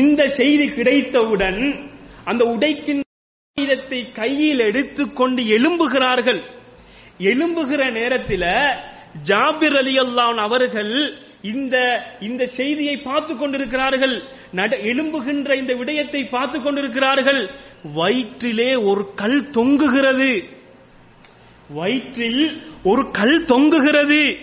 [0.00, 1.62] இந்த செய்தி கிடைத்தவுடன்
[2.30, 3.08] அந்த உடைக்கின்ற
[3.56, 6.40] ஆயுதத்தை கையில் எடுத்துக்கொண்டு எழும்புகிறார்கள்.
[7.30, 8.48] எழும்புகிற நேரத்தில்
[9.28, 11.76] ஜாபிர் அலி அல்லான் அவர்கள் இந்த
[12.20, 14.22] இந்த செய்தியை பார்த்து கொண்டிருக்கிறார்கள்.
[14.52, 17.50] நட எழும்புகின்ற இந்த விடயத்தை பார்த்து கொண்டிருக்கிறார்கள்.
[17.94, 20.44] வயிற்றிலே ஒரு கல் தொங்குகிறது.
[21.68, 24.36] வயிற்றில் ஒரு கல் தொங்குகிறது.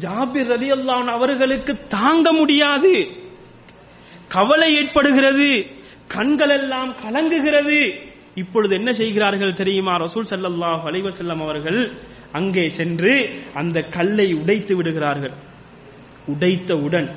[0.00, 3.06] ஜாபிர் ரதி அல்லான் அவர்களுக்கு தாங்க முடியாது.
[4.28, 5.66] கவலை ஏற்படுகிறது.
[6.06, 7.94] கண்கள் எல்லாம் கலங்குகிறது.
[8.34, 9.96] இப்பொழுது என்ன செய்கிறார்கள் தெரியுமா?
[9.96, 11.90] ரசூல் ஸல்லல்லாஹு அலைஹி அவர்கள்
[12.38, 13.12] அங்கே சென்று
[13.60, 15.34] அந்த கல்லை உடைத்து விடுகிறார்கள்.
[16.32, 17.08] உடைத்தவுடன்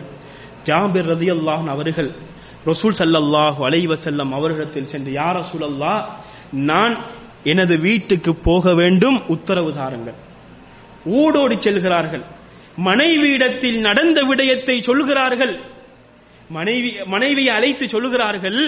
[0.68, 2.10] ஜாபிர் ரதியல்லாஹு அவர்கள்
[2.70, 6.02] ரசூல் ஸல்லல்லாஹு அலைவ வஸல்லம் அவர்களிடத்தில் சென்று யாரசு அல்லாஹ்
[6.70, 6.96] நான்
[7.52, 9.18] எனது வீட்டுக்கு போக வேண்டும்.
[9.36, 10.18] உத்தரவு தாருங்கள்.
[11.20, 12.24] ஓடோடி செல்கிறார்கள்.
[12.90, 15.56] மனைவியிடத்தில் நடந்த விடயத்தை சொல்கிறார்கள்.
[16.58, 18.60] மனைவி மனைவியை அழைத்து சொல்லுகிறார்கள்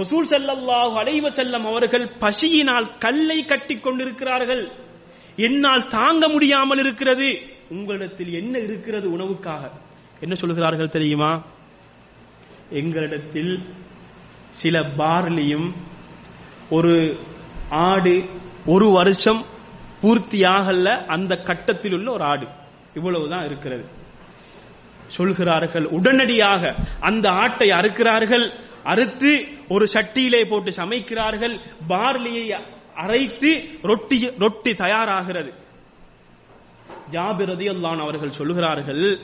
[0.00, 4.64] ரசூல் ஸல்லல்லாஹு அலைவ வஸல்லம் அவர்கள் பசியினால் கல்லை கட்டி கொண்டிருக்கிறார்கள்.
[5.36, 7.38] என்னால் தாங்க முடியாமல் இருக்கிறது.
[7.68, 9.70] உங்களிடத்தில் என்ன இருக்கிறது உணவுக்காக?
[10.20, 11.42] என்ன சொல்லுகிறார்கள் தெரியுமா?
[12.72, 13.62] எங்களிடத்தில்
[14.48, 15.72] சில பார்லியும்
[16.70, 17.18] ஒரு
[17.68, 18.24] ஆடு
[18.66, 19.44] ஒரு வருஷம்
[20.02, 22.46] பூர்த்தியாகல அந்த கட்டத்தில் உள்ள ஒரு ஆடு
[22.94, 23.84] இவ்வளவுதான் இருக்கிறது.
[25.06, 28.50] சொல்கிறார்கள் உடனடியாக அந்த ஆட்டை அறுக்கிறார்கள்
[28.84, 35.52] அறுத்து ஒரு சட்டியிலே போட்டு சமைக்கிறார்கள் பார்லியை அரைத்து ரொட்டி ரொட்டி தயாராகிறது.
[37.10, 39.18] ஜாபிர் ரதியல்லான் அவர்கள் சொல்லுகிறார்கள்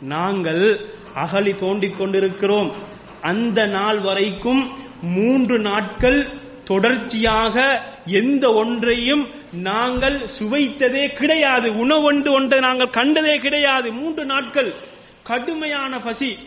[0.00, 0.80] நாங்கள்
[1.14, 2.72] அகலி தோண்டிக் கொண்டிருக்கிறோம்.
[3.20, 6.28] அந்த நாள் வரைக்கும் மூன்று நாட்கள்
[6.64, 11.72] தொடர்ச்சியாக எந்த ஒன்றையும் நாங்கள் சுவைத்ததே கிடையாது.
[11.72, 13.92] உணவொன்று ஒன்றை நாங்கள் கண்டதே கிடையாது.
[13.92, 14.74] மூன்று நாட்கள்
[15.22, 16.38] கடுமையான பசி.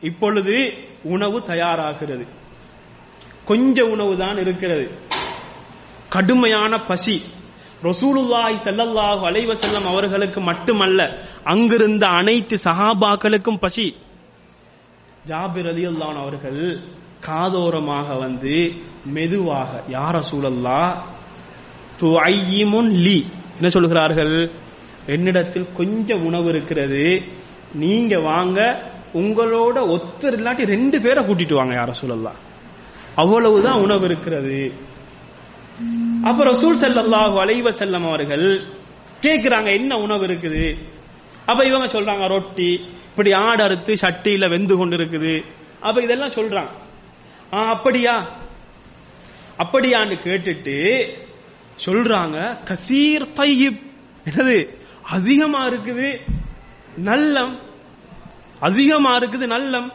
[0.00, 2.26] இப்பொழுது உணவு தயாராகிறது.
[3.44, 5.08] கொஞ்ச உணவு தான் இருக்கிறது.
[6.10, 7.22] கடுமையான பசி.
[7.82, 13.96] ரசூலுல்லாஹி செல்லல்லாஹு அலைவ செல்லம் அவர்களுக்கு மட்டுமல்ல அங்கிருந்த அனைத்து சஹாபாக்களுக்கும் பசி.
[15.28, 16.80] ஜாபிர் அலி அல்லான் அவர்கள்
[17.26, 18.72] காதோரமாக வந்து
[19.04, 20.96] மெதுவாக யார சூழல்லா
[22.00, 23.26] துஐயிமுன் லி.
[23.54, 24.50] என்ன சொல்கிறார்கள்?
[25.06, 27.22] என்னிடத்தில் கொஞ்சம் உணவு இருக்கிறது.
[27.74, 28.60] நீங்க வாங்க
[29.14, 32.32] உங்களோட ஒத்தர் இல்லாட்டி ரெண்டு பேரை கூட்டிட்டு வாங்க யார சூழல்லா
[33.14, 34.88] அவ்வளவுதான் உணவு இருக்கிறது.
[36.24, 38.62] அப்ப ரசூல் செல்லல்லாஹு அலைவ செல்லம் அவர்கள்
[39.22, 40.76] கேக்குறாங்க என்ன உணவு இருக்குது?
[41.46, 45.44] அப்ப இவங்க சொல்றாங்க ரொட்டி இப்படி ஆடு அறுத்து சட்டியில வெந்து கொண்டு இருக்குது
[45.80, 46.68] அப்ப இதெல்லாம் சொல்றாங்க.
[47.52, 48.28] ஆ அப்படியா?
[49.58, 51.08] அப்படியான்னு கேட்டுட்டு
[51.86, 53.80] சொல்றாங்க கசீர் தையிப்.
[54.24, 54.68] என்னது?
[55.02, 56.20] அதிகமா இருக்குது
[57.04, 57.58] நல்லம்.
[58.60, 59.92] அதிகமா இருக்குது நல்லம்.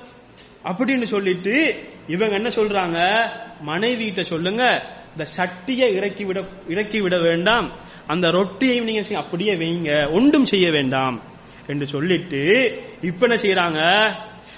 [0.64, 1.76] அப்படின்னு சொல்லிட்டு
[2.08, 3.30] இவங்க என்ன சொல்றாங்க?
[3.66, 7.80] மனைவிட்ட சொல்லுங்க இந்த சட்டியை இறக்கி விட இறக்கி விட வேண்டாம்.
[8.08, 10.14] அந்த ரொட்டியையும் நீங்க செய்ய- அப்படியே வைங்க.
[10.14, 11.22] ஒன்றும் செய்ய வேண்டாம்.
[11.68, 14.12] என்று சொல்லிட்டு இப்ப என்ன செய்யறாங்க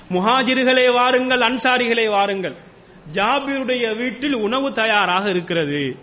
[0.10, 2.56] முஹாஜிர்களே வாருங்கள் அன்சாரிகளே வாருங்கள்.
[3.13, 5.96] ஜாபிருடைய வீட்டில் உணவு தயாராக இருக்கிறது.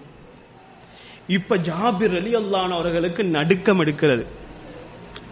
[1.27, 4.27] இப்ப ஜாபிர் அலி அல்லான் அவர்களுக்கு நடுக்கம் எடுக்கிறது.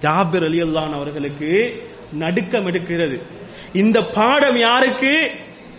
[0.01, 1.83] ஜாபிர் அலி அல்லான் அவர்களுக்கு
[2.13, 3.23] நடுக்கம் எடுக்கிறது.
[3.73, 5.31] இந்த பாடம் யாருக்கு?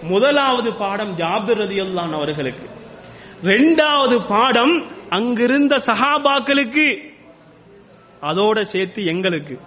[0.01, 2.81] முதலாவது பாடம் ஜாபிர் அலி அல்லான் அவர்களுக்கு.
[3.43, 6.99] ரெண்டாவது பாடம் அங்கிருந்த சஹாபாக்களுக்கு.
[8.21, 9.59] அதோட சேர்த்து எங்களுக்கு.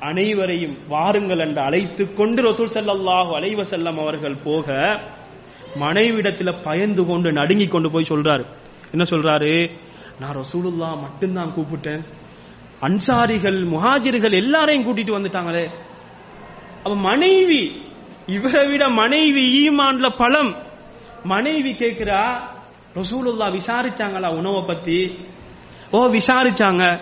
[0.00, 4.72] அனைவரையும் வாருங்கள் என்று அழைத்துக் கொண்டு ரசூல் ஸல்லல்லாஹு அலைவ செல்லம் அவர்கள் போக
[5.80, 8.44] மனைவிடத்துல பயந்து கொண்டு நடுங்கி கொண்டு போய் சொல்றாரு.
[8.90, 9.70] என்ன சொல்றாரு?
[10.20, 12.04] நான் ரசூலுல்லா மட்டும்தான் கூப்பிட்டேன்.
[12.80, 15.68] அன்சாரிகள் முஹாஜிர்கள் எல்லாரையும் கூட்டிட்டு வந்துட்டாங்களே.
[16.84, 17.82] அவ மனைவி
[18.26, 20.72] இவரை விட மனைவி ஈமான்ல பலம்.
[21.24, 22.40] மனைவி கேட்கிறா
[22.94, 25.18] ரசூலுல்லா விசாரிச்சாங்களா உணவை பத்தி?
[25.90, 27.00] ஓ விசாரிச்சாங்க.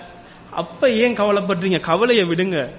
[0.51, 1.81] அப்ப ஏன் கவலைப்படுறீங்க?
[1.81, 2.73] கவலையை விடுங்க.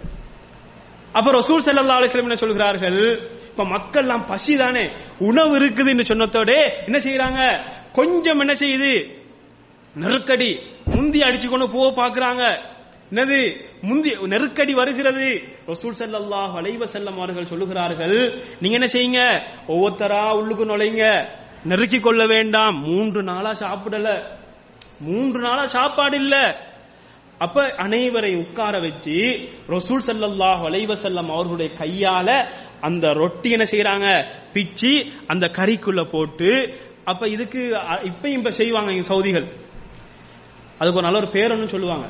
[1.12, 3.20] அப்ப ரசூல் செல்லல்லா அலைஹி என்ன சொல்கிறார்கள்?
[3.22, 4.90] இப்ப மக்கள்லாம் பசி தானே?
[5.20, 7.60] உணவு இருக்குதுன்னு சொன்னதோட என்ன செய்யறாங்க
[7.92, 9.22] கொஞ்சம் என்ன செய்யுது?
[9.96, 12.60] நெருக்கடி முந்தி அடிச்சு கொண்டு போக பாக்குறாங்க.
[13.14, 13.56] என்னது?
[13.82, 15.42] முந்தி நெருக்கடி வருகிறது.
[15.68, 19.42] ரசூல் ஸல்லல்லாஹு வளைவ செல்லம் அவர்கள் சொல்லுகிறார்கள் நீங்க என்ன செய்யுங்க?
[19.68, 21.26] ஒவ்வொருத்தரா உள்ளுக்கு நுழைங்க.
[21.64, 22.80] நெருக்கி கொள்ள வேண்டாம்.
[22.80, 24.24] மூன்று நாளா சாப்பிடல.
[25.00, 26.58] மூன்று நாளா சாப்பாடு இல்ல.
[27.38, 32.48] அப்ப அனைவரை உட்கார வச்சு ரசூல் செல்லல்லா வளைவ செல்லம் அவர்களுடைய கையால
[32.82, 39.46] அந்த ரொட்டி என்ன செய்யறாங்க பிச்சு அந்த கறிக்குள்ள போட்டு அப்ப இதுக்கு இப்ப இப்ப செய்வாங்க சவுதிகள்.
[40.80, 42.08] அதுக்கு ஒரு நல்ல ஒரு பேர் ஒன்று சொல்லுவாங்க.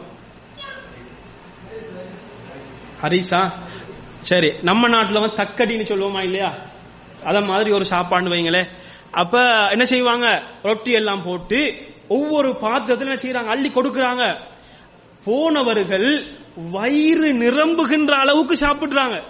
[3.03, 3.51] ஹரிசா.
[4.19, 6.53] சரி நம்ம நாட்டுல வந்து தக்கடின்னு சொல்லுவோமா இல்லையா?
[7.23, 8.67] அத மாதிரி ஒரு சாப்பாடு வைங்களே.
[9.11, 10.41] அப்ப என்ன செய்வாங்க?
[10.63, 11.73] ரொட்டி எல்லாம் போட்டு
[12.07, 14.39] ஒவ்வொரு பாத்திரத்துல என்ன செய்யறாங்க அள்ளி கொடுக்கறாங்க.
[15.25, 16.23] போனவர்கள்
[16.71, 19.23] வயிறு நிரம்புகின்ற அளவுக்கு சாப்பிடுறாங்க.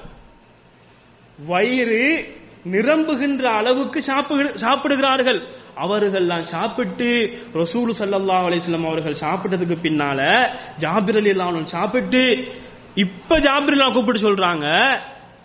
[1.46, 5.42] வயிறு நிரம்புகின்ற அளவுக்கு சாப்பிடு- சாப்பிடுகிறார்கள்.
[5.78, 12.48] அவர்கள்லாம் சாப்பிட்டு ரசூல் சல்லா அலிஸ்லாம் அவர்கள் சாப்பிட்டதுக்கு பின்னால ஜாபிர் அலி சாப்பிட்டு
[12.96, 14.98] இப்ப ஜாபிரிலா கூப்பிட்டு சொல்றாங்க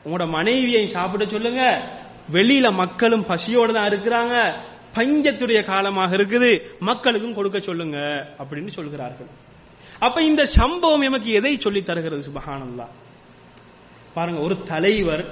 [0.05, 1.91] உங்களோட மனைவியை சாப்பிட சொல்லுங்க.
[2.33, 4.63] வெளியில மக்களும் பசியோட தான் இருக்கிறாங்க.
[4.95, 6.61] பஞ்சத்துடைய காலமாக இருக்குது.
[6.81, 7.97] மக்களுக்கும் கொடுக்க சொல்லுங்க
[8.39, 9.27] அப்படின்னு சொல்கிறார்கள்.
[9.99, 12.87] அப்ப இந்த சம்பவம் எமக்கு எதை சொல்லி தருகிறது சுபகானந்தா
[14.15, 15.25] பாருங்க ஒரு தலைவர்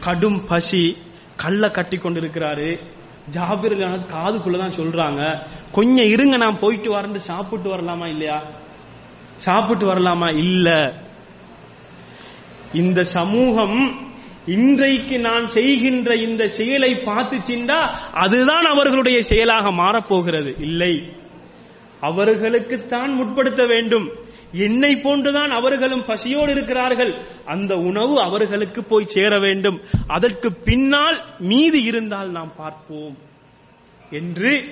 [0.00, 0.96] கடும் பசி
[1.36, 2.80] கல்ல கட்டி கொண்டிருக்கிறாரு.
[3.32, 5.46] ஜாபிர் காதுக்குள்ளதான் சொல்றாங்க.
[5.72, 8.42] கொஞ்சம் இருங்க நான் போயிட்டு வரேன் சாப்பிட்டு வரலாமா இல்லையா?
[9.36, 10.36] சாப்பிட்டு வரலாமா?
[10.36, 11.01] இல்லை.
[12.74, 14.10] இந்த சமூகம்
[14.46, 20.60] இன்றைக்கு நான் செய்கின்ற இந்த செயலை பார்த்துச்சிண்டா அதுதான் அவர்களுடைய செயலாக மாறப்போகிறது.
[20.60, 21.12] இல்லை.
[22.00, 24.10] அவர்களுக்குத்தான் முற்படுத்த வேண்டும்.
[24.52, 27.14] என்னை போன்றுதான் அவர்களும் பசியோடு இருக்கிறார்கள்.
[27.44, 29.80] அந்த உணவு அவர்களுக்கு போய் சேர வேண்டும்.
[30.06, 33.18] அதற்கு பின்னால் மீதி இருந்தால் நாம் பார்ப்போம்
[34.10, 34.64] என்று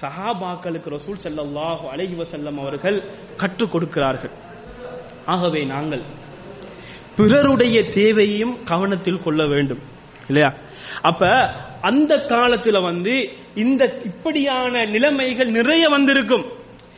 [0.00, 3.02] சஹாபாக்களுக்கு ரசூல் ஸல்லல்லாஹு அலஹி வசல்லம் அவர்கள்
[3.36, 4.30] கற்றுக் கொடுக்கிறார்கள்.
[5.26, 6.02] ஆகவே நாங்கள்
[7.18, 9.78] பிறருடைய தேவையையும் கவனத்தில் கொள்ள வேண்டும்.
[10.26, 10.54] இல்லையா?
[11.02, 16.44] அப்ப அந்த காலத்துல வந்து இந்த இப்படியான நிலைமைகள் நிறைய வந்திருக்கும்.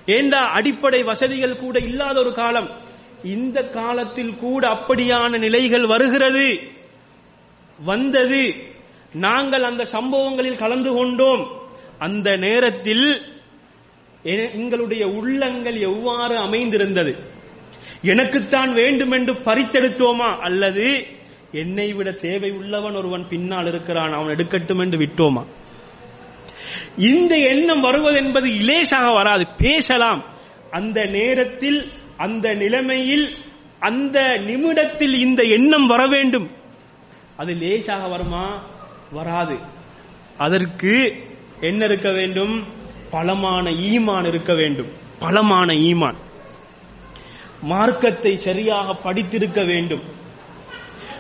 [0.07, 2.81] ஏண்டா அடிப்படை வசதிகள் கூட இல்லாத ஒரு காலம்?
[3.25, 6.61] இந்த காலத்தில் கூட அப்படியான நிலைகள் வருகிறது.
[7.85, 8.55] வந்தது.
[9.13, 11.61] நாங்கள் அந்த சம்பவங்களில் கலந்து கொண்டோம்.
[11.99, 13.23] அந்த நேரத்தில்
[14.23, 17.30] எங்களுடைய உள்ளங்கள் எவ்வாறு அமைந்திருந்தது?
[18.03, 20.37] எனக்குத்தான் வேண்டும் என்று பறித்தெடுத்தோமா?
[20.39, 21.07] அல்லது
[21.53, 25.45] என்னை விட தேவை உள்ளவன் ஒருவன் பின்னால் இருக்கிறான் அவன் எடுக்கட்டும் என்று விட்டோமா?
[26.97, 30.25] இந்த எண்ணம் வருவது என்பது இலேசாக வராது பேசலாம்.
[30.71, 33.35] அந்த நேரத்தில் அந்த நிலைமையில்
[33.79, 36.51] அந்த நிமிடத்தில் இந்த எண்ணம் வர வேண்டும்.
[37.37, 38.67] அது லேசாக வருமா?
[39.13, 39.59] வராது.
[40.39, 41.15] அதற்கு
[41.61, 42.65] என்ன இருக்க வேண்டும்?
[43.11, 44.89] பலமான ஈமான் இருக்க வேண்டும்.
[45.19, 46.15] பலமான ஈமான்.
[47.63, 50.01] மார்க்கத்தை சரியாக படித்திருக்க வேண்டும்.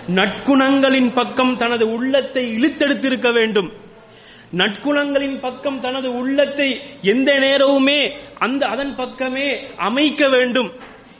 [0.08, 3.72] நற்குணங்களின் பக்கம் தனது உள்ளத்தை இழுத்தெடுத்திருக்க வேண்டும்.
[4.56, 10.72] நற்குணங்களின் பக்கம் தனது உள்ளத்தை எந்த நேரமுமே அந்த அதன் பக்கமே அமைக்க வேண்டும்.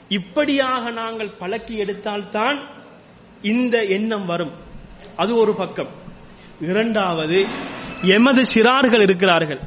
[0.07, 2.67] இப்படியாக நாங்கள் பழக்கி எடுத்தால்தான்
[3.41, 4.51] இந்த எண்ணம் வரும்.
[5.15, 5.87] அது ஒரு பக்கம்.
[6.61, 7.45] இரண்டாவது
[8.01, 9.59] எமது சிறார்கள் இருக்கிறார்கள்.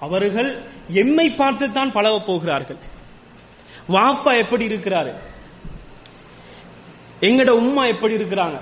[0.00, 2.76] அவர்கள் எம்மை பார்த்துத்தான் பழகப் போகிறார்கள்.
[3.88, 5.14] வாப்பா எப்படி இருக்கிறாரு?
[7.20, 8.60] எங்கட உம்மா எப்படி இருக்கிறாங்க?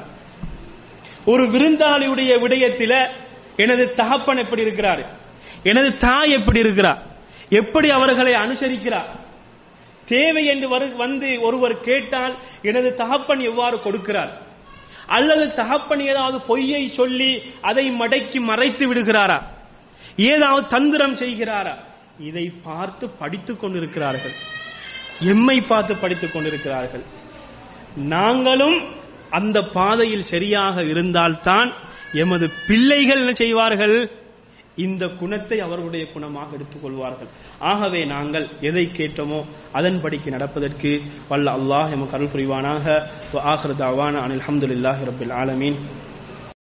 [1.24, 3.09] ஒரு விருந்தாளியுடைய விடயத்தில
[3.56, 5.06] எனது தகப்பன் எப்படி இருக்கிறாரு?
[5.62, 7.02] எனது தாய் எப்படி இருக்கிறார்
[7.48, 9.18] எப்படி அவர்களை அனுசரிக்கிறார்
[10.04, 14.30] தேவை என்று வரு- வந்து ஒருவர் கேட்டால் எனது தகப்பன் எவ்வாறு கொடுக்கிறார்?
[15.06, 19.42] அல்லது தகப்பன் ஏதாவது பொய்யை சொல்லி அதை மடக்கி மறைத்து விடுகிறாரா?
[20.16, 21.76] ஏதாவது தந்திரம் செய்கிறாரா?
[22.18, 24.33] இதை பார்த்து படித்துக் கொண்டிருக்கிறார்கள்.
[25.33, 27.04] எம்மை பார்த்து படித்துக் கொண்டிருக்கிறார்கள்.
[27.96, 28.78] நாங்களும்
[29.30, 31.72] அந்த பாதையில் சரியாக இருந்தால்தான்
[32.12, 34.11] எமது பிள்ளைகள் என்ன செய்வார்கள்?
[34.76, 39.40] இந்த குணத்தை அவர்களுடைய குணமாக எடுத்துக்கொள்வார்கள் ஆகவே நாங்கள் எதை கேட்டோமோ
[39.74, 43.02] அதன்படிக்கு நடப்பதற்கு வல்ல அல்லாஹ் எமக்கு அருள் புரிவானாக.
[43.35, 46.09] ஆஹ்ரதாவான அனில் அஹமதுல்லாஹி ரபில் ஆலமீன்.